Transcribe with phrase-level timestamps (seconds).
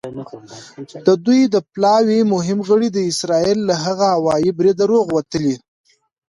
[1.07, 5.55] د دوی د پلاوي مهم غړي د اسرائیل له هغه هوايي بریده روغ وتلي.